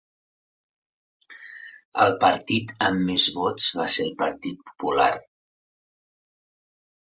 El 2.05 2.15
partit 2.23 2.73
amb 2.87 3.05
més 3.11 3.27
vots 3.37 3.69
va 3.81 3.87
ser 3.99 4.09
el 4.09 4.19
Partit 4.25 4.67
popular. 4.73 5.09